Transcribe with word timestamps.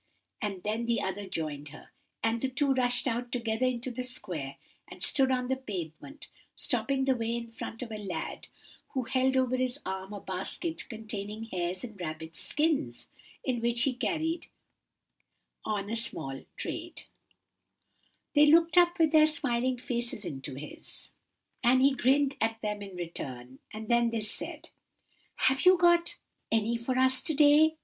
and 0.41 0.63
then 0.63 0.87
the 0.87 0.99
other 0.99 1.27
joined 1.27 1.67
her, 1.69 1.91
and 2.23 2.41
the 2.41 2.49
two 2.49 2.73
rushed 2.73 3.05
out 3.07 3.31
together 3.31 3.67
into 3.67 3.91
the 3.91 4.01
Square 4.01 4.55
and 4.87 5.03
stood 5.03 5.29
on 5.29 5.47
the 5.47 5.55
pavement, 5.55 6.27
stopping 6.55 7.05
the 7.05 7.13
way 7.15 7.35
in 7.35 7.51
front 7.51 7.83
of 7.83 7.91
a 7.91 8.03
lad, 8.03 8.47
who 8.93 9.03
held 9.03 9.37
over 9.37 9.55
his 9.55 9.77
arm 9.85 10.11
a 10.11 10.19
basket 10.19 10.89
containing 10.89 11.43
hares' 11.43 11.83
and 11.83 12.01
rabbits' 12.01 12.41
skins, 12.41 13.09
in 13.43 13.61
which 13.61 13.83
he 13.83 13.93
carried 13.93 14.47
on 15.65 15.87
a 15.87 15.95
small 15.95 16.43
trade. 16.57 16.95
[Picture: 16.95 17.11
Here 18.33 18.43
he 18.45 18.49
is] 18.49 18.49
"They 18.49 18.51
looked 18.55 18.77
up 18.79 18.97
with 18.97 19.11
their 19.11 19.27
smiling 19.27 19.77
faces 19.77 20.25
into 20.25 20.55
his, 20.55 21.13
and 21.63 21.79
he 21.83 21.93
grinned 21.93 22.37
at 22.41 22.59
them 22.63 22.81
in 22.81 22.95
return, 22.95 23.59
and 23.71 23.87
then 23.87 24.09
they 24.09 24.21
said, 24.21 24.71
'Have 25.35 25.63
you 25.63 25.77
got 25.77 26.17
any 26.51 26.75
for 26.75 26.97
us 26.97 27.21
to 27.21 27.35
day? 27.35 27.75